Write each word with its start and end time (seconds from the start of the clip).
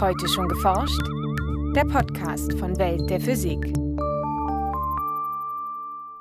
Heute 0.00 0.28
schon 0.28 0.48
geforscht? 0.48 1.00
Der 1.76 1.84
Podcast 1.84 2.52
von 2.58 2.76
Welt 2.78 3.08
der 3.08 3.20
Physik. 3.20 3.72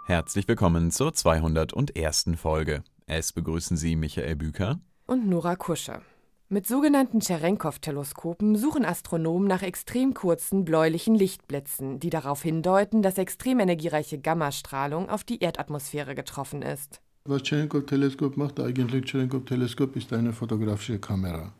Herzlich 0.05 0.47
willkommen 0.47 0.91
zur 0.91 1.11
201. 1.11 2.25
Folge. 2.35 2.83
Es 3.07 3.33
begrüßen 3.33 3.75
Sie 3.75 3.95
Michael 3.95 4.35
Büker 4.35 4.79
und 5.07 5.27
Nora 5.27 5.55
Kusche. 5.55 6.01
Mit 6.49 6.67
sogenannten 6.67 7.19
Cherenkov-Teleskopen 7.19 8.55
suchen 8.57 8.85
Astronomen 8.85 9.47
nach 9.47 9.63
extrem 9.63 10.13
kurzen 10.13 10.65
bläulichen 10.65 11.15
Lichtblitzen, 11.15 11.99
die 11.99 12.11
darauf 12.11 12.43
hindeuten, 12.43 13.01
dass 13.01 13.17
extrem 13.17 13.59
energiereiche 13.59 14.19
Gammastrahlung 14.19 15.09
auf 15.09 15.23
die 15.23 15.41
Erdatmosphäre 15.41 16.13
getroffen 16.13 16.61
ist. 16.61 17.01
Was 17.25 17.41
Cherenkov-Teleskop 17.41 18.37
macht, 18.37 18.59
eigentlich 18.59 19.09
Cherenkov-Teleskop 19.09 19.95
ist 19.95 20.13
eine 20.13 20.31
fotografische 20.31 20.99
Kamera. 20.99 21.53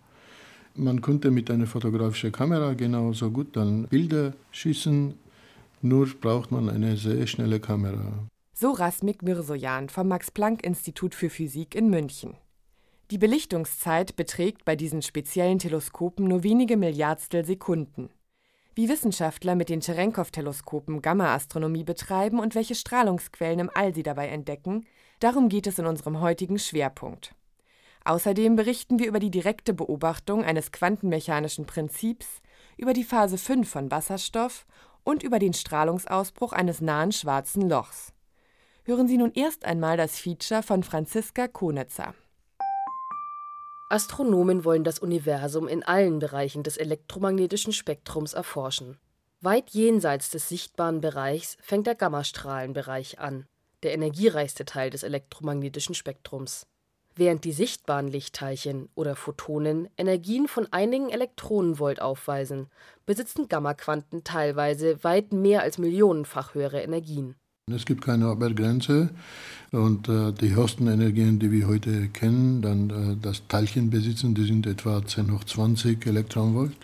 Man 0.75 1.01
konnte 1.01 1.29
mit 1.29 1.51
einer 1.51 1.67
fotografischen 1.67 2.31
Kamera 2.31 2.73
genauso 2.73 3.29
gut 3.29 3.55
dann 3.55 3.87
Bilder 3.87 4.33
schießen, 4.51 5.13
nur 5.83 6.07
braucht 6.19 6.51
man 6.51 6.69
eine 6.69 6.97
sehr 6.97 7.27
schnelle 7.27 7.59
Kamera. 7.59 8.27
So 8.53 8.71
Rasmik 8.71 9.21
Mirsojan 9.21 9.89
vom 9.89 10.07
Max-Planck-Institut 10.07 11.13
für 11.13 11.29
Physik 11.29 11.75
in 11.75 11.89
München. 11.89 12.35
Die 13.11 13.17
Belichtungszeit 13.17 14.15
beträgt 14.15 14.65
bei 14.65 14.75
diesen 14.75 15.01
speziellen 15.01 15.59
Teleskopen 15.59 16.27
nur 16.27 16.43
wenige 16.43 16.77
Milliardstel 16.77 17.45
Sekunden. 17.45 18.09
Wie 18.73 18.89
Wissenschaftler 18.89 19.53
mit 19.53 19.69
den 19.69 19.81
Cherenkov-Teleskopen 19.81 21.03
Gamma-Astronomie 21.03 21.83
betreiben 21.83 22.39
und 22.39 22.55
welche 22.55 22.73
Strahlungsquellen 22.73 23.59
im 23.59 23.69
All 23.75 23.93
sie 23.93 24.01
dabei 24.01 24.29
entdecken, 24.29 24.87
darum 25.19 25.49
geht 25.49 25.67
es 25.67 25.77
in 25.77 25.85
unserem 25.85 26.21
heutigen 26.21 26.57
Schwerpunkt. 26.57 27.35
Außerdem 28.05 28.55
berichten 28.55 28.99
wir 28.99 29.07
über 29.07 29.19
die 29.19 29.31
direkte 29.31 29.73
Beobachtung 29.73 30.43
eines 30.43 30.71
quantenmechanischen 30.71 31.65
Prinzips, 31.65 32.41
über 32.77 32.93
die 32.93 33.03
Phase 33.03 33.37
5 33.37 33.69
von 33.69 33.91
Wasserstoff 33.91 34.65
und 35.03 35.23
über 35.23 35.39
den 35.39 35.53
Strahlungsausbruch 35.53 36.53
eines 36.53 36.81
nahen 36.81 37.11
schwarzen 37.11 37.69
Lochs. 37.69 38.13
Hören 38.83 39.07
Sie 39.07 39.17
nun 39.17 39.31
erst 39.33 39.63
einmal 39.63 39.95
das 39.95 40.19
Feature 40.19 40.63
von 40.63 40.83
Franziska 40.83 41.47
Konitzer. 41.47 42.13
Astronomen 43.89 44.65
wollen 44.65 44.83
das 44.83 44.99
Universum 44.99 45.67
in 45.67 45.83
allen 45.83 46.19
Bereichen 46.19 46.63
des 46.63 46.77
elektromagnetischen 46.77 47.71
Spektrums 47.71 48.33
erforschen. 48.33 48.97
Weit 49.39 49.69
jenseits 49.69 50.29
des 50.29 50.49
sichtbaren 50.49 50.99
Bereichs 50.99 51.57
fängt 51.61 51.85
der 51.87 51.95
Gammastrahlenbereich 51.95 53.19
an, 53.19 53.45
der 53.83 53.93
energiereichste 53.93 54.65
Teil 54.65 54.89
des 54.89 55.03
elektromagnetischen 55.03 55.95
Spektrums. 55.95 56.65
Während 57.15 57.43
die 57.43 57.51
sichtbaren 57.51 58.07
Lichtteilchen 58.07 58.89
oder 58.95 59.15
Photonen 59.15 59.87
Energien 59.97 60.47
von 60.47 60.67
einigen 60.71 61.09
Elektronenvolt 61.09 62.01
aufweisen, 62.01 62.67
besitzen 63.05 63.47
Gammaquanten 63.47 64.23
teilweise 64.23 65.03
weit 65.03 65.31
mehr 65.31 65.61
als 65.61 65.77
millionenfach 65.77 66.55
höhere 66.55 66.81
Energien. 66.81 67.35
Es 67.71 67.85
gibt 67.85 68.03
keine 68.03 68.29
Obergrenze 68.31 69.09
und 69.71 70.09
äh, 70.09 70.33
die 70.33 70.53
höchsten 70.53 70.87
Energien, 70.87 71.39
die 71.39 71.51
wir 71.51 71.67
heute 71.67 72.09
kennen, 72.09 72.61
dann 72.61 72.89
äh, 72.89 73.15
das 73.21 73.47
Teilchen 73.47 73.89
besitzen, 73.89 74.35
die 74.35 74.45
sind 74.45 74.67
etwa 74.67 75.05
10 75.05 75.31
hoch 75.31 75.43
20 75.43 76.05
Elektronenvolt. 76.05 76.75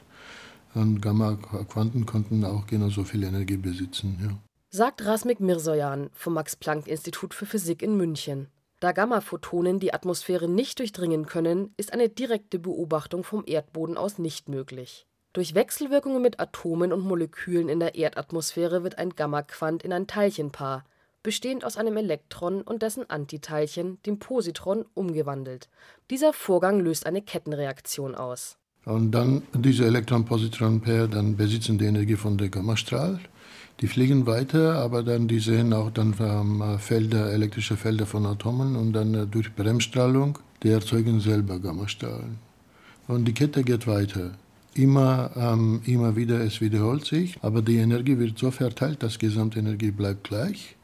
Und 0.75 1.01
Gamma-Quanten 1.01 2.05
konnten 2.05 2.45
auch 2.45 2.67
genauso 2.67 3.03
viel 3.03 3.23
Energie 3.23 3.57
besitzen. 3.57 4.19
Ja. 4.21 4.37
Sagt 4.69 5.03
Rasmik 5.03 5.39
Mirsojan 5.39 6.11
vom 6.13 6.35
Max-Planck-Institut 6.35 7.33
für 7.33 7.47
Physik 7.47 7.81
in 7.81 7.97
München. 7.97 8.47
Da 8.79 8.93
Gammaphotonen 8.93 9.79
die 9.79 9.93
Atmosphäre 9.93 10.47
nicht 10.47 10.79
durchdringen 10.79 11.25
können, 11.25 11.73
ist 11.75 11.91
eine 11.91 12.07
direkte 12.07 12.59
Beobachtung 12.59 13.25
vom 13.25 13.43
Erdboden 13.45 13.97
aus 13.97 14.19
nicht 14.19 14.47
möglich. 14.47 15.05
Durch 15.33 15.53
Wechselwirkungen 15.53 16.21
mit 16.21 16.39
Atomen 16.39 16.93
und 16.93 17.01
Molekülen 17.01 17.67
in 17.67 17.79
der 17.79 17.95
Erdatmosphäre 17.95 18.83
wird 18.83 18.97
ein 18.97 19.09
Gammaquant 19.09 19.83
in 19.83 19.91
ein 19.91 20.07
Teilchenpaar, 20.07 20.85
bestehend 21.23 21.65
aus 21.65 21.75
einem 21.75 21.97
Elektron 21.97 22.61
und 22.61 22.81
dessen 22.81 23.09
Antiteilchen, 23.09 24.01
dem 24.03 24.17
Positron, 24.17 24.85
umgewandelt. 24.93 25.67
Dieser 26.09 26.31
Vorgang 26.31 26.79
löst 26.79 27.05
eine 27.05 27.21
Kettenreaktion 27.21 28.15
aus. 28.15 28.58
Und 28.85 29.11
dann 29.11 29.43
diese 29.53 29.85
Elektron-Positron-Pair, 29.85 31.07
dann 31.07 31.35
besitzen 31.35 31.77
die 31.77 31.85
Energie 31.85 32.15
von 32.15 32.37
der 32.37 32.49
Gammastrahl 32.49 33.19
die 33.81 33.87
fliegen 33.87 34.25
weiter, 34.25 34.75
aber 34.75 35.03
dann 35.03 35.27
die 35.27 35.39
sehen 35.39 35.71
auch 35.73 35.89
dann 35.89 36.13
ähm, 36.19 36.79
Felder, 36.79 37.31
elektrische 37.31 37.77
Felder 37.77 38.05
von 38.05 38.25
Atomen 38.25 38.75
und 38.75 38.91
dann 38.93 39.13
äh, 39.13 39.25
durch 39.25 39.55
Bremsstrahlung, 39.55 40.37
die 40.63 40.69
erzeugen 40.69 41.21
selber 41.21 41.59
Gammastrahlen. 41.59 42.39
Und 43.07 43.25
die 43.25 43.33
Kette 43.33 43.63
geht 43.63 43.87
weiter. 43.87 44.31
Immer, 44.73 45.31
ähm, 45.35 45.81
immer 45.85 46.15
wieder, 46.15 46.41
es 46.41 46.59
wiederholt 46.59 47.05
sich, 47.05 47.37
aber 47.41 47.61
die 47.61 47.77
Energie 47.77 48.19
wird 48.19 48.37
so 48.37 48.51
verteilt, 48.51 49.01
dass 49.01 49.17
Gesamtenergie 49.17 49.91
bleibt 49.91 50.25
gleich. 50.25 50.75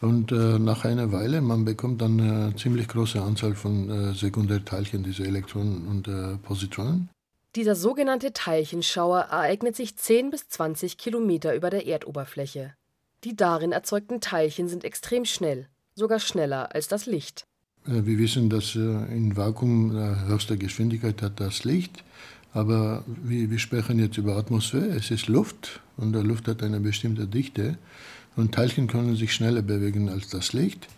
Und 0.00 0.32
äh, 0.32 0.58
nach 0.58 0.84
einer 0.84 1.12
Weile, 1.12 1.40
man 1.40 1.64
bekommt 1.64 2.02
dann 2.02 2.20
eine 2.20 2.56
ziemlich 2.56 2.88
große 2.88 3.22
Anzahl 3.22 3.54
von 3.54 3.88
äh, 3.88 4.12
Sekundärteilchen, 4.12 5.04
diese 5.04 5.24
Elektronen 5.24 5.86
und 5.86 6.08
äh, 6.08 6.36
Positronen. 6.42 7.08
Dieser 7.56 7.76
sogenannte 7.76 8.32
Teilchenschauer 8.32 9.20
ereignet 9.30 9.76
sich 9.76 9.96
10 9.96 10.30
bis 10.30 10.48
20 10.48 10.98
Kilometer 10.98 11.54
über 11.54 11.70
der 11.70 11.86
Erdoberfläche. 11.86 12.74
Die 13.22 13.36
darin 13.36 13.70
erzeugten 13.70 14.20
Teilchen 14.20 14.68
sind 14.68 14.82
extrem 14.82 15.24
schnell, 15.24 15.68
sogar 15.94 16.18
schneller 16.18 16.74
als 16.74 16.88
das 16.88 17.06
Licht. 17.06 17.44
Äh, 17.86 18.04
wir 18.06 18.18
wissen, 18.18 18.50
dass 18.50 18.74
äh, 18.74 18.80
in 18.80 19.36
Vakuum 19.36 19.96
äh, 19.96 20.26
höchste 20.26 20.56
Geschwindigkeit 20.56 21.22
hat 21.22 21.38
das 21.38 21.62
Licht, 21.62 22.02
aber 22.52 23.04
wir, 23.06 23.58
sprechen 23.60 24.00
jetzt 24.00 24.18
über 24.18 24.36
Atmosphäre. 24.36 24.88
Es 24.88 25.12
ist 25.12 25.28
Luft 25.28 25.80
und 25.96 26.12
die 26.12 26.22
Luft 26.22 26.48
hat 26.48 26.60
eine 26.60 26.80
bestimmte 26.80 27.28
Dichte 27.28 27.78
und 28.34 28.52
Teilchen 28.52 28.88
können 28.88 29.14
sich 29.14 29.32
schneller 29.32 29.62
bewegen 29.62 30.08
als 30.08 30.28
das 30.28 30.52
Licht. 30.52 30.88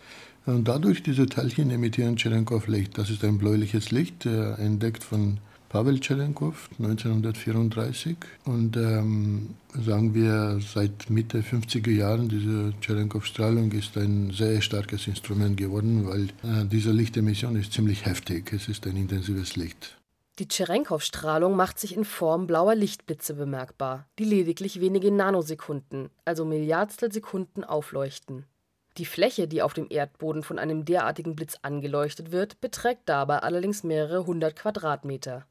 Und 0.47 0.69
dadurch 0.69 1.03
diese 1.03 1.27
Teilchen 1.27 1.71
emittieren 1.71 2.17
Cherenkov-Licht. 2.17 2.97
Das 2.97 3.11
ist 3.11 3.25
ein 3.25 3.37
bläuliches 3.37 3.91
Licht, 3.91 4.27
entdeckt 4.27 5.03
von 5.03 5.39
Pavel 5.69 6.01
Tscherenkow 6.01 6.69
1934 6.79 8.17
und 8.45 8.77
ähm, 8.77 9.57
sagen 9.75 10.15
wir 10.15 10.61
seit 10.61 11.11
Mitte 11.11 11.41
50er 11.41 11.91
Jahren 11.91 12.29
diese 12.29 12.73
Tscherenkow-Strahlung 12.81 13.73
ist 13.73 13.97
ein 13.97 14.31
sehr 14.31 14.61
starkes 14.63 15.07
Instrument 15.07 15.57
geworden, 15.57 16.07
weil 16.07 16.25
äh, 16.25 16.65
diese 16.67 16.93
Lichtemission 16.93 17.57
ist 17.57 17.73
ziemlich 17.73 18.07
heftig. 18.07 18.53
Es 18.53 18.69
ist 18.69 18.87
ein 18.87 18.97
intensives 18.97 19.57
Licht. 19.57 19.97
Die 20.39 20.49
Tscherenkow-Strahlung 20.49 21.57
macht 21.57 21.79
sich 21.79 21.97
in 21.97 22.05
Form 22.05 22.47
blauer 22.47 22.75
Lichtblitze 22.75 23.35
bemerkbar, 23.35 24.07
die 24.19 24.25
lediglich 24.25 24.81
wenige 24.81 25.11
Nanosekunden, 25.11 26.11
also 26.25 26.45
Milliardstel 26.45 27.11
Sekunden 27.11 27.65
aufleuchten. 27.65 28.45
Die 28.99 29.07
Fläche, 29.07 29.49
die 29.49 29.63
auf 29.63 29.75
dem 29.75 29.87
Erdboden 29.91 30.43
von 30.43 30.59
einem 30.59 30.85
derartigen 30.85 31.37
Blitz 31.37 31.57
angeleuchtet 31.63 32.33
wird, 32.33 32.61
beträgt 32.61 33.03
dabei 33.07 33.39
allerdings 33.39 33.83
mehrere 33.83 34.27
hundert 34.27 34.57
Quadratmeter. 34.57 35.47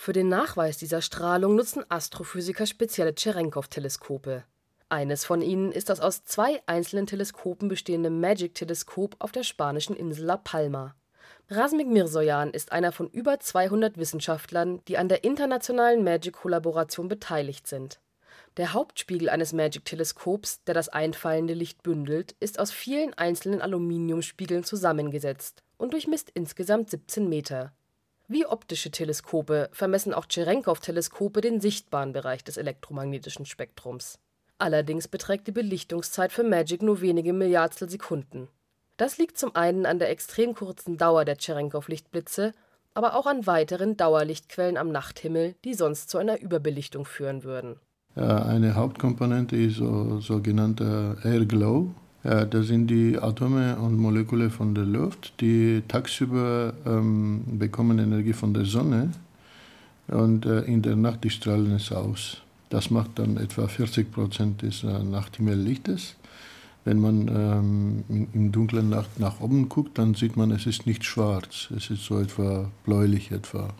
Für 0.00 0.12
den 0.12 0.28
Nachweis 0.28 0.78
dieser 0.78 1.02
Strahlung 1.02 1.56
nutzen 1.56 1.84
Astrophysiker 1.88 2.66
spezielle 2.66 3.16
Tscherenkow-Teleskope. 3.16 4.44
Eines 4.88 5.24
von 5.24 5.42
ihnen 5.42 5.72
ist 5.72 5.88
das 5.88 5.98
aus 5.98 6.22
zwei 6.22 6.62
einzelnen 6.66 7.08
Teleskopen 7.08 7.66
bestehende 7.68 8.08
MAGIC-Teleskop 8.08 9.16
auf 9.18 9.32
der 9.32 9.42
spanischen 9.42 9.96
Insel 9.96 10.24
La 10.26 10.36
Palma. 10.36 10.94
Razmik 11.50 11.88
Mirsojan 11.88 12.52
ist 12.52 12.70
einer 12.70 12.92
von 12.92 13.08
über 13.08 13.40
200 13.40 13.98
Wissenschaftlern, 13.98 14.84
die 14.86 14.98
an 14.98 15.08
der 15.08 15.24
internationalen 15.24 16.04
MAGIC-Kollaboration 16.04 17.08
beteiligt 17.08 17.66
sind. 17.66 18.00
Der 18.56 18.74
Hauptspiegel 18.74 19.28
eines 19.28 19.52
MAGIC-Teleskops, 19.52 20.62
der 20.62 20.74
das 20.74 20.88
einfallende 20.88 21.54
Licht 21.54 21.82
bündelt, 21.82 22.36
ist 22.38 22.60
aus 22.60 22.70
vielen 22.70 23.14
einzelnen 23.14 23.60
Aluminiumspiegeln 23.60 24.62
zusammengesetzt 24.62 25.64
und 25.76 25.92
durchmisst 25.92 26.30
insgesamt 26.32 26.88
17 26.88 27.28
Meter 27.28 27.72
wie 28.28 28.46
optische 28.46 28.90
Teleskope 28.90 29.70
vermessen 29.72 30.14
auch 30.14 30.26
Tscherenkow-Teleskope 30.26 31.40
den 31.40 31.60
sichtbaren 31.60 32.12
Bereich 32.12 32.44
des 32.44 32.58
elektromagnetischen 32.58 33.46
Spektrums. 33.46 34.18
Allerdings 34.58 35.08
beträgt 35.08 35.46
die 35.46 35.52
Belichtungszeit 35.52 36.32
für 36.32 36.44
MAGIC 36.44 36.82
nur 36.82 37.00
wenige 37.00 37.32
Milliardstel 37.32 37.88
Sekunden. 37.88 38.48
Das 38.96 39.16
liegt 39.16 39.38
zum 39.38 39.54
einen 39.54 39.86
an 39.86 39.98
der 39.98 40.10
extrem 40.10 40.54
kurzen 40.54 40.96
Dauer 40.96 41.24
der 41.24 41.38
Tscherenkow-Lichtblitze, 41.38 42.52
aber 42.94 43.14
auch 43.14 43.26
an 43.26 43.46
weiteren 43.46 43.96
Dauerlichtquellen 43.96 44.76
am 44.76 44.90
Nachthimmel, 44.90 45.54
die 45.64 45.74
sonst 45.74 46.10
zu 46.10 46.18
einer 46.18 46.40
Überbelichtung 46.40 47.04
führen 47.04 47.44
würden. 47.44 47.76
Eine 48.16 48.74
Hauptkomponente 48.74 49.54
ist 49.54 49.76
so, 49.76 50.18
sogenannter 50.18 51.16
Airglow. 51.24 51.94
Ja, 52.28 52.44
das 52.44 52.66
sind 52.66 52.88
die 52.88 53.18
Atome 53.18 53.76
und 53.76 53.96
Moleküle 53.96 54.50
von 54.50 54.74
der 54.74 54.84
Luft, 54.84 55.32
die 55.40 55.82
tagsüber 55.88 56.74
ähm, 56.84 57.42
bekommen 57.58 57.98
Energie 57.98 58.34
von 58.34 58.52
der 58.52 58.66
Sonne 58.66 59.12
und 60.08 60.44
äh, 60.44 60.60
in 60.64 60.82
der 60.82 60.94
Nacht 60.94 61.24
die 61.24 61.30
strahlen 61.30 61.72
es 61.76 61.90
aus. 61.90 62.42
Das 62.68 62.90
macht 62.90 63.18
dann 63.18 63.38
etwa 63.38 63.66
40 63.66 64.12
Prozent 64.12 64.60
des 64.60 64.84
äh, 64.84 65.02
Nachthimmelslichtes. 65.02 66.16
Wenn 66.84 67.00
man 67.00 67.28
ähm, 67.28 68.04
in, 68.10 68.28
in 68.34 68.52
dunklen 68.52 68.90
Nacht 68.90 69.18
nach 69.18 69.40
oben 69.40 69.70
guckt, 69.70 69.96
dann 69.96 70.12
sieht 70.12 70.36
man, 70.36 70.50
es 70.50 70.66
ist 70.66 70.86
nicht 70.86 71.06
schwarz, 71.06 71.70
es 71.74 71.88
ist 71.88 72.04
so 72.04 72.20
etwa 72.20 72.70
bläulich 72.84 73.32
etwa. 73.32 73.70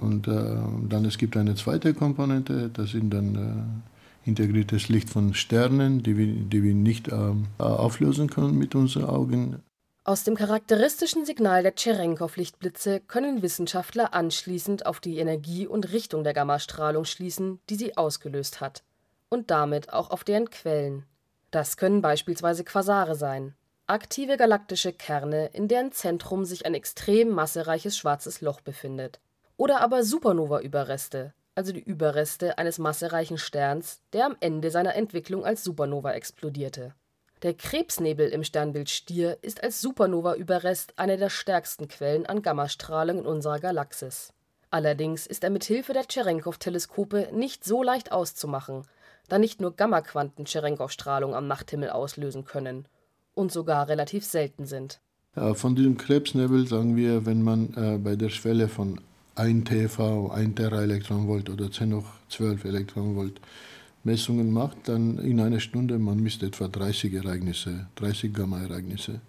Und 0.00 0.28
äh, 0.28 0.58
dann 0.88 1.04
es 1.06 1.18
gibt 1.18 1.36
eine 1.36 1.56
zweite 1.56 1.92
Komponente, 1.92 2.70
das 2.72 2.92
sind 2.92 3.12
dann 3.12 3.34
äh, 3.34 3.91
integriertes 4.24 4.88
Licht 4.88 5.10
von 5.10 5.34
Sternen, 5.34 6.02
die 6.02 6.16
wir, 6.16 6.26
die 6.26 6.62
wir 6.62 6.74
nicht 6.74 7.08
äh, 7.08 7.34
auflösen 7.58 8.28
können 8.28 8.56
mit 8.56 8.74
unseren 8.74 9.04
Augen. 9.04 9.62
Aus 10.04 10.24
dem 10.24 10.34
charakteristischen 10.34 11.24
Signal 11.24 11.62
der 11.62 11.76
Tscherenkow-Lichtblitze 11.76 13.00
können 13.00 13.40
Wissenschaftler 13.40 14.14
anschließend 14.14 14.84
auf 14.84 14.98
die 14.98 15.18
Energie 15.18 15.66
und 15.66 15.92
Richtung 15.92 16.24
der 16.24 16.34
Gammastrahlung 16.34 17.04
schließen, 17.04 17.60
die 17.70 17.76
sie 17.76 17.96
ausgelöst 17.96 18.60
hat, 18.60 18.82
und 19.28 19.52
damit 19.52 19.92
auch 19.92 20.10
auf 20.10 20.24
deren 20.24 20.50
Quellen. 20.50 21.04
Das 21.52 21.76
können 21.76 22.02
beispielsweise 22.02 22.64
Quasare 22.64 23.14
sein, 23.14 23.54
aktive 23.86 24.36
galaktische 24.36 24.92
Kerne, 24.92 25.50
in 25.52 25.68
deren 25.68 25.92
Zentrum 25.92 26.44
sich 26.44 26.66
ein 26.66 26.74
extrem 26.74 27.28
massereiches 27.28 27.96
schwarzes 27.96 28.40
Loch 28.40 28.60
befindet. 28.60 29.20
Oder 29.56 29.82
aber 29.82 30.02
Supernova-Überreste, 30.02 31.32
also 31.54 31.72
die 31.72 31.82
Überreste 31.82 32.58
eines 32.58 32.78
massereichen 32.78 33.38
Sterns, 33.38 34.00
der 34.12 34.26
am 34.26 34.36
Ende 34.40 34.70
seiner 34.70 34.94
Entwicklung 34.94 35.44
als 35.44 35.64
Supernova 35.64 36.12
explodierte 36.12 36.94
der 37.42 37.54
Krebsnebel 37.54 38.28
im 38.28 38.44
Sternbild 38.44 38.88
Stier 38.88 39.38
ist 39.42 39.62
als 39.62 39.80
Supernova-Überrest 39.80 40.94
eine 40.96 41.16
der 41.16 41.28
stärksten 41.28 41.88
Quellen 41.88 42.24
an 42.26 42.42
Gammastrahlung 42.42 43.20
in 43.20 43.26
unserer 43.26 43.58
Galaxis. 43.58 44.32
Allerdings 44.70 45.26
ist 45.26 45.44
er 45.44 45.50
mit 45.50 45.64
Hilfe 45.64 45.92
der 45.92 46.06
Tscherenkow-Teleskope 46.06 47.30
nicht 47.32 47.64
so 47.64 47.82
leicht 47.82 48.12
auszumachen, 48.12 48.82
da 49.28 49.38
nicht 49.38 49.60
nur 49.60 49.74
Gammaquanten 49.74 50.44
Tscherenkow-Strahlung 50.44 51.34
am 51.34 51.48
Nachthimmel 51.48 51.90
auslösen 51.90 52.44
können 52.44 52.86
und 53.34 53.50
sogar 53.50 53.88
relativ 53.88 54.24
selten 54.24 54.64
sind. 54.64 55.00
Von 55.54 55.74
diesem 55.74 55.96
Krebsnebel 55.96 56.66
sagen 56.68 56.94
wir, 56.94 57.26
wenn 57.26 57.42
man 57.42 57.74
äh, 57.74 57.98
bei 57.98 58.16
der 58.16 58.28
Schwelle 58.28 58.68
von 58.68 59.00
1 59.34 59.64
TV, 59.64 60.30
1 60.30 60.54
Teraelektronenvolt 60.56 61.50
oder 61.50 61.70
10 61.70 61.94
hoch 61.94 62.06
12 62.28 62.64
Elektronenvolt 62.64 63.40
Messungen 64.04 64.52
macht, 64.52 64.88
dann 64.88 65.18
in 65.18 65.40
einer 65.40 65.60
Stunde, 65.60 65.98
man 65.98 66.20
misst 66.20 66.42
etwa 66.42 66.68
30 66.68 67.14
Ereignisse, 67.14 67.86
30 67.96 68.34
Gamma-Ereignisse. 68.34 69.20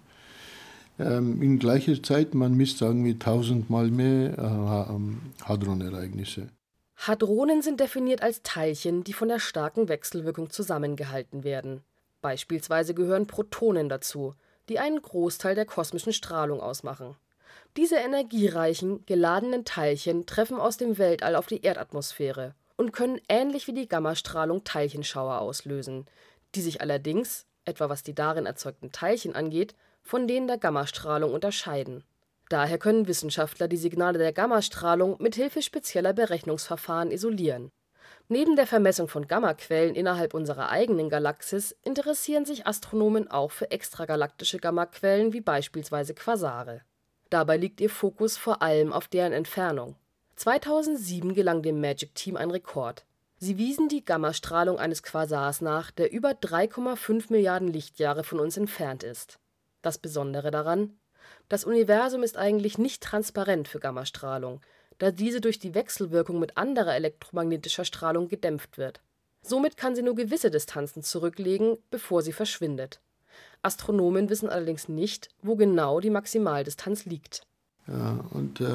Ähm, 0.99 1.41
in 1.41 1.59
gleicher 1.59 2.01
Zeit, 2.01 2.33
man 2.33 2.55
misst, 2.55 2.79
sagen 2.79 3.03
wir, 3.05 3.17
tausendmal 3.17 3.89
mehr 3.89 4.37
äh, 4.37 4.93
ähm, 4.93 5.21
Hadron-Ereignisse. 5.43 6.49
Hadronen 6.95 7.61
sind 7.61 7.79
definiert 7.79 8.21
als 8.21 8.41
Teilchen, 8.43 9.03
die 9.03 9.13
von 9.13 9.27
der 9.27 9.39
starken 9.39 9.89
Wechselwirkung 9.89 10.49
zusammengehalten 10.49 11.43
werden. 11.43 11.81
Beispielsweise 12.21 12.93
gehören 12.93 13.27
Protonen 13.27 13.89
dazu, 13.89 14.35
die 14.69 14.79
einen 14.79 15.01
Großteil 15.01 15.55
der 15.55 15.65
kosmischen 15.65 16.13
Strahlung 16.13 16.61
ausmachen. 16.61 17.15
Diese 17.75 17.95
energiereichen, 17.95 19.05
geladenen 19.05 19.65
Teilchen 19.65 20.25
treffen 20.25 20.59
aus 20.59 20.77
dem 20.77 20.97
Weltall 20.97 21.35
auf 21.35 21.47
die 21.47 21.63
Erdatmosphäre 21.63 22.53
und 22.77 22.93
können 22.93 23.19
ähnlich 23.29 23.67
wie 23.67 23.73
die 23.73 23.87
Gammastrahlung 23.87 24.63
Teilchenschauer 24.63 25.39
auslösen, 25.39 26.05
die 26.55 26.61
sich 26.61 26.81
allerdings, 26.81 27.45
etwa 27.65 27.89
was 27.89 28.03
die 28.03 28.13
darin 28.13 28.45
erzeugten 28.45 28.91
Teilchen 28.91 29.35
angeht, 29.35 29.75
von 30.01 30.27
denen 30.27 30.47
der 30.47 30.57
Gammastrahlung 30.57 31.33
unterscheiden. 31.33 32.03
Daher 32.49 32.77
können 32.77 33.07
Wissenschaftler 33.07 33.67
die 33.67 33.77
Signale 33.77 34.19
der 34.19 34.33
Gammastrahlung 34.33 35.15
mit 35.19 35.35
Hilfe 35.35 35.61
spezieller 35.61 36.13
Berechnungsverfahren 36.13 37.09
isolieren. 37.09 37.71
Neben 38.27 38.55
der 38.55 38.67
Vermessung 38.67 39.07
von 39.07 39.27
Gammaquellen 39.27 39.95
innerhalb 39.95 40.33
unserer 40.33 40.69
eigenen 40.69 41.09
Galaxis 41.09 41.75
interessieren 41.81 42.45
sich 42.45 42.67
Astronomen 42.67 43.29
auch 43.29 43.51
für 43.51 43.71
extragalaktische 43.71 44.59
Gammaquellen 44.59 45.33
wie 45.33 45.41
beispielsweise 45.41 46.13
Quasare. 46.13 46.81
Dabei 47.33 47.57
liegt 47.57 47.81
ihr 47.81 47.89
Fokus 47.89 48.37
vor 48.37 48.61
allem 48.61 48.93
auf 48.93 49.07
deren 49.07 49.33
Entfernung 49.33 49.95
2007 50.35 51.33
gelang 51.33 51.63
dem 51.63 51.81
Magic-Team 51.81 52.37
ein 52.37 52.51
Rekord. 52.51 53.05
Sie 53.37 53.57
wiesen 53.57 53.89
die 53.89 54.05
Gammastrahlung 54.05 54.77
eines 54.77 55.01
Quasars 55.01 55.59
nach, 55.61 55.89
der 55.89 56.11
über 56.11 56.33
3,5 56.33 57.31
Milliarden 57.31 57.69
Lichtjahre 57.69 58.23
von 58.23 58.39
uns 58.39 58.55
entfernt 58.55 59.01
ist. 59.01 59.39
Das 59.81 59.97
Besondere 59.97 60.51
daran: 60.51 60.99
Das 61.49 61.65
Universum 61.65 62.21
ist 62.21 62.37
eigentlich 62.37 62.77
nicht 62.77 63.01
transparent 63.01 63.67
für 63.67 63.79
Gammastrahlung, 63.79 64.61
da 64.99 65.09
diese 65.09 65.41
durch 65.41 65.57
die 65.57 65.73
Wechselwirkung 65.73 66.37
mit 66.37 66.55
anderer 66.55 66.93
elektromagnetischer 66.93 67.83
Strahlung 67.83 68.27
gedämpft 68.27 68.77
wird. 68.77 69.01
Somit 69.41 69.75
kann 69.75 69.95
sie 69.95 70.03
nur 70.03 70.13
gewisse 70.13 70.51
Distanzen 70.51 71.01
zurücklegen, 71.01 71.79
bevor 71.89 72.21
sie 72.21 72.31
verschwindet. 72.31 73.01
Astronomen 73.63 74.29
wissen 74.29 74.49
allerdings 74.49 74.89
nicht, 74.89 75.29
wo 75.41 75.55
genau 75.55 75.99
die 75.99 76.09
Maximaldistanz 76.09 77.05
liegt 77.05 77.47
ja, 77.87 78.19
und 78.31 78.61
äh, 78.61 78.65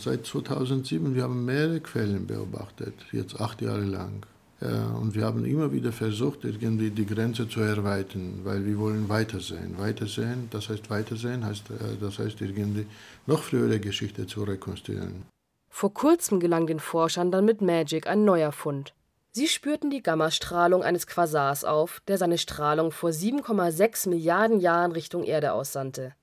seit 0.00 0.24
2007, 0.24 1.14
wir 1.14 1.24
haben 1.24 1.44
mehrere 1.44 1.80
Quellen 1.80 2.26
beobachtet, 2.26 2.94
jetzt 3.12 3.38
acht 3.40 3.60
Jahre 3.60 3.84
lang. 3.84 4.24
Ja, 4.62 4.86
und 4.94 5.14
wir 5.14 5.26
haben 5.26 5.44
immer 5.44 5.70
wieder 5.70 5.92
versucht, 5.92 6.44
irgendwie 6.44 6.88
die 6.88 7.04
Grenze 7.04 7.46
zu 7.46 7.60
erweitern, 7.60 8.40
weil 8.44 8.64
wir 8.64 8.78
wollen 8.78 9.10
weitersehen. 9.10 9.76
Weitersehen, 9.76 10.48
das 10.50 10.70
heißt 10.70 10.88
weitersehen, 10.88 11.44
heißt, 11.44 11.70
äh, 11.70 11.96
das 12.00 12.18
heißt 12.18 12.40
irgendwie 12.40 12.86
noch 13.26 13.42
frühere 13.42 13.78
Geschichte 13.78 14.26
zu 14.26 14.44
rekonstruieren. 14.44 15.24
Vor 15.68 15.92
kurzem 15.92 16.40
gelang 16.40 16.66
den 16.66 16.80
Forschern 16.80 17.30
dann 17.30 17.44
mit 17.44 17.60
Magic 17.60 18.06
ein 18.06 18.24
neuer 18.24 18.52
Fund. 18.52 18.94
Sie 19.36 19.48
spürten 19.48 19.90
die 19.90 20.02
Gammastrahlung 20.02 20.82
eines 20.82 21.06
Quasars 21.06 21.62
auf, 21.62 22.00
der 22.08 22.16
seine 22.16 22.38
Strahlung 22.38 22.90
vor 22.90 23.10
7,6 23.10 24.08
Milliarden 24.08 24.60
Jahren 24.60 24.92
Richtung 24.92 25.24
Erde 25.24 25.52
aussandte. 25.52 26.14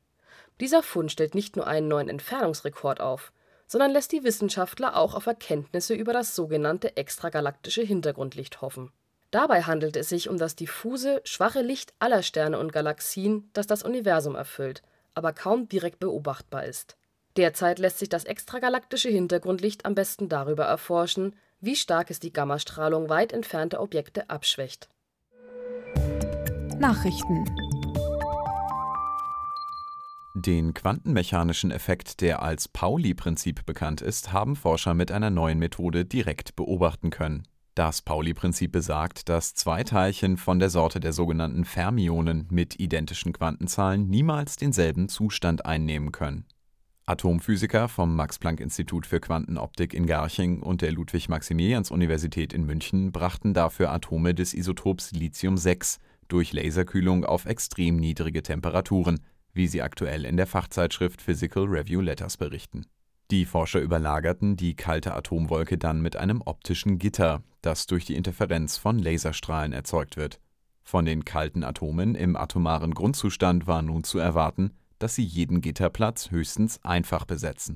Dieser 0.60 0.81
Fund 0.81 1.12
stellt 1.12 1.36
nicht 1.36 1.56
nur 1.56 1.68
einen 1.68 1.88
neuen 1.88 2.10
Entfernungsrekord 2.10 3.01
auf, 3.01 3.31
sondern 3.68 3.92
lässt 3.92 4.13
die 4.13 4.24
Wissenschaftler 4.24 4.98
auch 4.98 5.13
auf 5.13 5.27
Erkenntnisse 5.27 5.94
über 5.94 6.12
das 6.12 6.33
sogenannte 6.33 6.98
extragalaktische 6.98 7.83
Hintergrundlicht 7.83 8.62
hoffen. 8.62 8.92
Dabei 9.30 9.62
handelt 9.62 9.95
es 9.95 10.10
sich 10.10 10.27
um 10.27 10.39
das 10.39 10.56
diffuse, 10.56 11.21
schwache 11.24 11.62
Licht 11.62 11.94
aller 12.00 12.24
Sterne 12.24 12.57
und 12.57 12.74
Galaxien, 12.74 13.48
das 13.54 13.68
das 13.68 13.83
Universum 13.83 14.33
erfüllt, 14.33 14.81
aber 15.13 15.33
kaum 15.33 15.69
direkt 15.69 16.00
beobachtbar 16.00 16.65
ist. 16.65 16.98
Derzeit 17.38 17.77
lässt 17.77 18.00
sich 18.00 18.10
das 18.10 18.24
extragalaktische 18.24 19.10
Hintergrundlicht 19.10 19.86
am 19.86 19.94
besten 19.94 20.30
darüber 20.30 20.65
erforschen, 20.65 21.36
wie 21.63 21.75
stark 21.75 22.12
es 22.12 22.19
die 22.19 22.33
Gammastrahlung 22.33 23.10
weit 23.10 23.31
entfernter 23.31 23.81
Objekte 23.81 24.30
abschwächt. 24.30 24.89
Nachrichten 26.77 27.45
den 30.36 30.74
quantenmechanischen 30.74 31.69
Effekt, 31.69 32.19
der 32.19 32.42
als 32.42 32.68
Pauli-Prinzip 32.68 33.65
bekannt 33.65 34.01
ist, 34.01 34.34
haben 34.34 34.55
Forscher 34.55 34.96
mit 34.96 35.12
einer 35.12 35.29
neuen 35.29 35.60
Methode 35.60 36.05
direkt 36.05 36.55
beobachten 36.55 37.12
können. 37.12 37.43
Das 37.75 38.01
Pauli-Prinzip 38.01 38.72
besagt, 38.72 39.29
dass 39.29 39.53
zwei 39.53 39.84
Teilchen 39.84 40.38
von 40.38 40.60
der 40.60 40.70
Sorte 40.70 41.00
der 41.00 41.13
sogenannten 41.13 41.65
Fermionen 41.65 42.48
mit 42.50 42.79
identischen 42.79 43.32
Quantenzahlen 43.32 44.10
niemals 44.10 44.58
denselben 44.58 45.08
Zustand 45.08 45.65
einnehmen 45.65 46.12
können. 46.12 46.46
Atomphysiker 47.05 47.88
vom 47.88 48.15
Max-Planck-Institut 48.15 49.05
für 49.05 49.19
Quantenoptik 49.19 49.93
in 49.93 50.05
Garching 50.05 50.62
und 50.62 50.81
der 50.81 50.91
Ludwig-Maximilians-Universität 50.91 52.53
in 52.53 52.65
München 52.65 53.12
brachten 53.12 53.53
dafür 53.53 53.91
Atome 53.91 54.33
des 54.33 54.53
Isotops 54.53 55.12
Lithium-6 55.12 56.00
durch 56.27 56.53
Laserkühlung 56.53 57.25
auf 57.25 57.45
extrem 57.45 57.98
niedrige 57.98 58.41
Temperaturen 58.43 59.19
wie 59.53 59.67
sie 59.67 59.81
aktuell 59.81 60.25
in 60.25 60.38
der 60.38 60.48
Fachzeitschrift 60.48 61.22
Physical 61.22 61.65
Review 61.65 62.01
Letters 62.01 62.38
berichten. 62.38 62.86
Die 63.31 63.45
Forscher 63.45 63.79
überlagerten 63.79 64.57
die 64.57 64.75
kalte 64.75 65.13
Atomwolke 65.13 65.77
dann 65.77 66.01
mit 66.01 66.15
einem 66.15 66.41
optischen 66.43 67.00
Gitter, 67.00 67.41
das 67.62 67.88
durch 67.88 68.05
die 68.05 68.15
Interferenz 68.15 68.77
von 68.77 69.00
Laserstrahlen 69.00 69.74
erzeugt 69.74 70.17
wird. 70.17 70.39
Von 70.83 71.05
den 71.05 71.24
kalten 71.24 71.63
Atomen 71.63 72.15
im 72.15 72.36
atomaren 72.36 72.93
Grundzustand 72.93 73.65
war 73.65 73.81
nun 73.81 74.03
zu 74.03 74.19
erwarten, 74.19 74.72
dass 75.03 75.13
sie 75.13 75.24
jeden 75.24 75.62
Gitterplatz 75.62 76.31
höchstens 76.31 76.83
einfach 76.83 77.25
besetzen. 77.25 77.75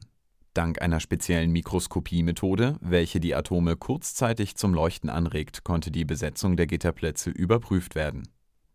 Dank 0.56 0.82
einer 0.82 1.00
speziellen 1.00 1.52
Mikroskopiemethode, 1.52 2.78
welche 2.82 3.20
die 3.20 3.36
Atome 3.36 3.76
kurzzeitig 3.76 4.56
zum 4.56 4.74
Leuchten 4.74 5.12
anregt, 5.12 5.64
konnte 5.64 5.92
die 5.92 6.06
Besetzung 6.06 6.58
der 6.58 6.66
Gitterplätze 6.66 7.30
überprüft 7.30 7.94
werden 7.94 8.24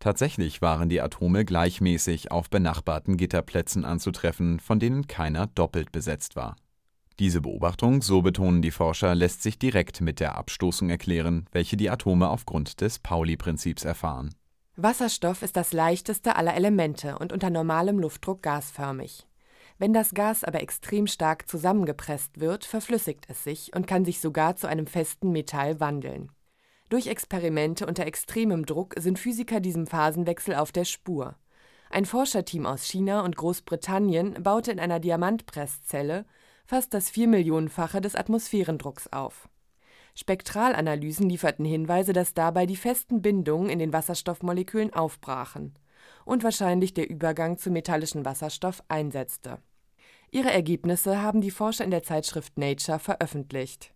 Tatsächlich 0.03 0.61
waren 0.61 0.89
die 0.89 0.99
Atome 0.99 1.45
gleichmäßig 1.45 2.29
auf 2.29 2.49
benachbarten 2.49 3.15
Gitterplätzen 3.15 3.85
anzutreffen, 3.85 4.59
von 4.59 4.77
denen 4.77 5.07
keiner 5.07 5.47
doppelt 5.47 5.93
besetzt 5.93 6.35
war. 6.35 6.57
Diese 7.19 7.39
Beobachtung, 7.39 8.01
so 8.01 8.21
betonen 8.21 8.61
die 8.61 8.71
Forscher, 8.71 9.15
lässt 9.15 9.43
sich 9.43 9.57
direkt 9.57 10.01
mit 10.01 10.19
der 10.19 10.37
Abstoßung 10.37 10.89
erklären, 10.89 11.45
welche 11.53 11.77
die 11.77 11.89
Atome 11.89 12.27
aufgrund 12.27 12.81
des 12.81 12.99
Pauli-Prinzips 12.99 13.85
erfahren. 13.85 14.35
Wasserstoff 14.75 15.43
ist 15.43 15.55
das 15.55 15.71
leichteste 15.71 16.35
aller 16.35 16.55
Elemente 16.55 17.19
und 17.19 17.31
unter 17.31 17.51
normalem 17.51 17.99
Luftdruck 17.99 18.41
gasförmig. 18.41 19.27
Wenn 19.77 19.93
das 19.93 20.15
Gas 20.15 20.43
aber 20.43 20.61
extrem 20.61 21.05
stark 21.05 21.47
zusammengepresst 21.47 22.39
wird, 22.39 22.65
verflüssigt 22.65 23.25
es 23.27 23.43
sich 23.43 23.75
und 23.75 23.85
kann 23.85 24.03
sich 24.03 24.19
sogar 24.19 24.55
zu 24.55 24.65
einem 24.67 24.87
festen 24.87 25.31
Metall 25.31 25.79
wandeln. 25.79 26.31
Durch 26.89 27.05
Experimente 27.05 27.85
unter 27.85 28.07
extremem 28.07 28.65
Druck 28.65 28.95
sind 28.97 29.19
Physiker 29.19 29.59
diesem 29.59 29.85
Phasenwechsel 29.85 30.55
auf 30.55 30.71
der 30.71 30.85
Spur. 30.85 31.35
Ein 31.91 32.05
Forscherteam 32.05 32.65
aus 32.65 32.83
China 32.83 33.21
und 33.21 33.35
Großbritannien 33.35 34.41
baute 34.41 34.71
in 34.71 34.79
einer 34.79 34.99
Diamantpresszelle 34.99 36.25
fast 36.65 36.95
das 36.95 37.11
Viermillionenfache 37.11 38.01
des 38.01 38.15
Atmosphärendrucks 38.15 39.07
auf. 39.13 39.49
Spektralanalysen 40.15 41.27
lieferten 41.27 41.65
Hinweise, 41.65 42.13
dass 42.13 42.33
dabei 42.33 42.65
die 42.65 42.75
festen 42.75 43.21
Bindungen 43.21 43.69
in 43.69 43.79
den 43.79 43.93
Wasserstoffmolekülen 43.93 44.93
aufbrachen 44.93 45.73
und 46.25 46.43
wahrscheinlich 46.43 46.93
der 46.93 47.09
Übergang 47.09 47.57
zu 47.57 47.71
metallischen 47.71 48.25
Wasserstoff 48.25 48.83
einsetzte. 48.87 49.59
Ihre 50.31 50.51
Ergebnisse 50.51 51.21
haben 51.21 51.41
die 51.41 51.51
Forscher 51.51 51.83
in 51.83 51.91
der 51.91 52.03
Zeitschrift 52.03 52.57
Nature 52.57 52.99
veröffentlicht. 52.99 53.93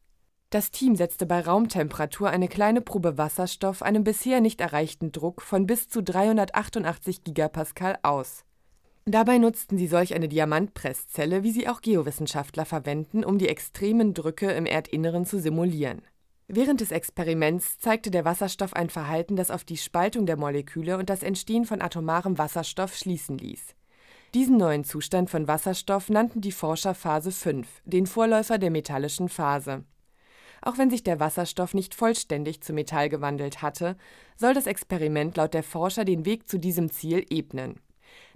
Das 0.49 0.71
Team 0.71 0.95
setzte 0.95 1.25
bei 1.25 1.41
Raumtemperatur 1.41 2.29
eine 2.29 2.47
kleine 2.47 2.81
Probe 2.81 3.17
Wasserstoff 3.17 3.81
einem 3.81 4.03
bisher 4.03 4.39
nicht 4.39 4.61
erreichten 4.61 5.11
Druck 5.11 5.41
von 5.41 5.65
bis 5.65 5.89
zu 5.89 6.01
388 6.01 7.23
Gigapascal 7.23 7.99
aus. 8.01 8.45
Dabei 9.09 9.37
nutzten 9.37 9.77
sie 9.77 9.87
solch 9.87 10.13
eine 10.15 10.27
Diamantpresszelle, 10.27 11.41
wie 11.41 11.51
sie 11.51 11.69
auch 11.69 11.79
Geowissenschaftler 11.79 12.65
verwenden, 12.65 13.23
um 13.23 13.37
die 13.37 13.47
extremen 13.47 14.13
Drücke 14.13 14.51
im 14.51 14.65
Erdinneren 14.65 15.25
zu 15.25 15.39
simulieren. 15.39 16.01
Während 16.49 16.81
des 16.81 16.91
Experiments 16.91 17.79
zeigte 17.79 18.11
der 18.11 18.25
Wasserstoff 18.25 18.73
ein 18.73 18.89
Verhalten, 18.89 19.37
das 19.37 19.49
auf 19.49 19.63
die 19.63 19.77
Spaltung 19.77 20.25
der 20.25 20.35
Moleküle 20.35 20.97
und 20.97 21.09
das 21.09 21.23
Entstehen 21.23 21.63
von 21.63 21.81
atomarem 21.81 22.37
Wasserstoff 22.37 22.97
schließen 22.97 23.37
ließ. 23.37 23.75
Diesen 24.33 24.57
neuen 24.57 24.83
Zustand 24.83 25.29
von 25.29 25.47
Wasserstoff 25.47 26.09
nannten 26.09 26.41
die 26.41 26.51
Forscher 26.51 26.93
Phase 26.93 27.31
5, 27.31 27.65
den 27.85 28.07
Vorläufer 28.07 28.57
der 28.57 28.71
metallischen 28.71 29.29
Phase. 29.29 29.85
Auch 30.61 30.77
wenn 30.77 30.89
sich 30.89 31.03
der 31.03 31.21
Wasserstoff 31.21 31.73
nicht 31.73 31.95
vollständig 31.95 32.59
zu 32.59 32.73
Metall 32.73 33.07
gewandelt 33.07 33.61
hatte, 33.61 33.95
soll 34.35 34.53
das 34.53 34.67
Experiment 34.67 35.37
laut 35.37 35.53
der 35.53 35.63
Forscher 35.63 36.03
den 36.03 36.25
Weg 36.25 36.49
zu 36.49 36.59
diesem 36.59 36.91
Ziel 36.91 37.25
ebnen. 37.29 37.79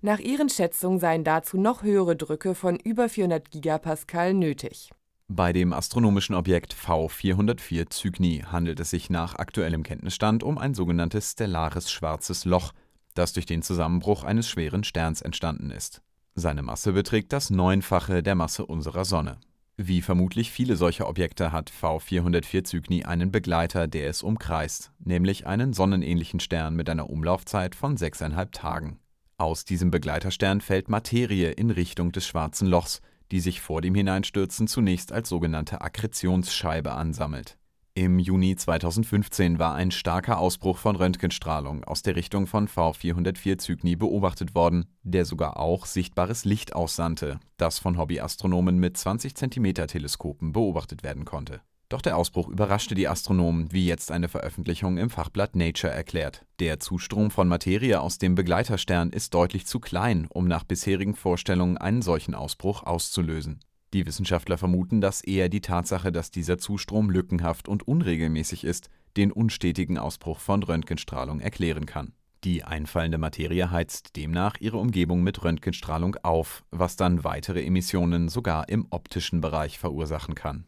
Nach 0.01 0.19
ihren 0.19 0.50
Schätzungen 0.50 1.00
seien 1.00 1.23
dazu 1.23 1.57
noch 1.57 1.83
höhere 1.83 2.15
Drücke 2.15 2.55
von 2.55 2.77
über 2.77 3.09
400 3.09 3.51
Gigapascal 3.51 4.33
nötig. 4.33 4.91
Bei 5.27 5.53
dem 5.53 5.71
astronomischen 5.71 6.35
Objekt 6.35 6.75
V404 6.75 7.89
Cygni 7.89 8.43
handelt 8.51 8.81
es 8.81 8.89
sich 8.89 9.09
nach 9.09 9.35
aktuellem 9.35 9.83
Kenntnisstand 9.83 10.43
um 10.43 10.57
ein 10.57 10.73
sogenanntes 10.73 11.31
stellares 11.31 11.89
schwarzes 11.89 12.43
Loch, 12.43 12.73
das 13.13 13.31
durch 13.31 13.45
den 13.45 13.61
Zusammenbruch 13.61 14.23
eines 14.23 14.50
schweren 14.50 14.83
Sterns 14.83 15.21
entstanden 15.21 15.71
ist. 15.71 16.01
Seine 16.35 16.63
Masse 16.63 16.93
beträgt 16.93 17.33
das 17.33 17.50
Neunfache 17.50 18.23
der 18.23 18.35
Masse 18.35 18.65
unserer 18.65 19.05
Sonne. 19.05 19.38
Wie 19.77 20.01
vermutlich 20.01 20.51
viele 20.51 20.75
solcher 20.75 21.07
Objekte 21.07 21.51
hat 21.51 21.71
V404 21.71 22.65
Cygni 22.65 23.05
einen 23.05 23.31
Begleiter, 23.31 23.88
der 23.88 24.09
es 24.09 24.23
umkreist, 24.23 24.91
nämlich 25.00 25.47
einen 25.47 25.73
sonnenähnlichen 25.73 26.39
Stern 26.39 26.75
mit 26.75 26.89
einer 26.89 27.09
Umlaufzeit 27.09 27.73
von 27.73 27.97
sechseinhalb 27.97 28.51
Tagen. 28.51 29.00
Aus 29.41 29.65
diesem 29.65 29.89
Begleiterstern 29.89 30.62
fällt 30.62 30.88
Materie 30.88 31.50
in 31.50 31.71
Richtung 31.71 32.12
des 32.12 32.27
Schwarzen 32.27 32.67
Lochs, 32.67 33.01
die 33.31 33.39
sich 33.39 33.60
vor 33.60 33.81
dem 33.81 33.95
Hineinstürzen 33.95 34.67
zunächst 34.67 35.12
als 35.12 35.29
sogenannte 35.29 35.81
Akkretionsscheibe 35.81 36.91
ansammelt 36.91 37.57
im 37.93 38.19
Juni 38.19 38.55
2015 38.55 39.60
war 39.60 39.75
ein 39.75 39.91
starker 39.91 40.38
Ausbruch 40.38 40.77
von 40.77 40.95
Röntgenstrahlung 40.95 41.83
aus 41.83 42.01
der 42.01 42.15
Richtung 42.15 42.48
von 42.48 42.69
V404 42.69 43.60
Cygni 43.60 43.98
beobachtet 43.98 44.55
worden, 44.55 44.86
der 45.03 45.25
sogar 45.25 45.60
auch 45.60 45.86
sichtbares 45.86 46.45
Licht 46.45 46.74
aussandte, 46.74 47.41
das 47.57 47.79
von 47.79 47.98
Hobbyastronomen 47.98 48.77
mit 48.79 48.95
20-cm-Teleskopen 48.95 50.53
beobachtet 50.53 51.03
werden 51.03 51.25
konnte. 51.25 51.60
Doch 51.91 52.01
der 52.01 52.15
Ausbruch 52.15 52.48
überraschte 52.48 52.95
die 52.95 53.10
Astronomen, 53.10 53.74
wie 53.74 53.86
jetzt 53.86 54.13
eine 54.13 54.29
Veröffentlichung 54.29 54.98
im 54.98 55.10
Fachblatt 55.10 55.57
Nature 55.57 55.91
erklärt. 55.91 56.45
Der 56.60 56.79
Zustrom 56.79 57.31
von 57.31 57.50
Materie 57.50 58.00
aus 58.00 58.17
dem 58.17 58.33
Begleiterstern 58.33 59.10
ist 59.10 59.33
deutlich 59.33 59.65
zu 59.67 59.81
klein, 59.81 60.27
um 60.29 60.48
nach 60.48 60.63
bisherigen 60.63 61.15
Vorstellungen 61.15 61.77
einen 61.77 62.01
solchen 62.01 62.33
Ausbruch 62.33 62.83
auszulösen. 62.83 63.60
Die 63.93 64.05
Wissenschaftler 64.05 64.57
vermuten, 64.57 65.01
dass 65.01 65.19
eher 65.19 65.50
die 65.50 65.60
Tatsache, 65.60 66.13
dass 66.13 66.31
dieser 66.31 66.57
Zustrom 66.57 67.10
lückenhaft 67.10 67.67
und 67.67 67.86
unregelmäßig 67.86 68.63
ist, 68.63 68.89
den 69.17 69.33
unstetigen 69.33 69.98
Ausbruch 69.98 70.39
von 70.39 70.63
Röntgenstrahlung 70.63 71.41
erklären 71.41 71.86
kann. 71.86 72.13
Die 72.45 72.63
einfallende 72.63 73.17
Materie 73.17 73.69
heizt 73.69 74.15
demnach 74.15 74.55
ihre 74.62 74.77
Umgebung 74.77 75.24
mit 75.24 75.43
Röntgenstrahlung 75.43 76.15
auf, 76.24 76.63
was 76.71 76.95
dann 76.95 77.25
weitere 77.25 77.65
Emissionen 77.65 78.29
sogar 78.29 78.69
im 78.69 78.88
optischen 78.91 79.41
Bereich 79.41 79.77
verursachen 79.77 80.36
kann. 80.36 80.67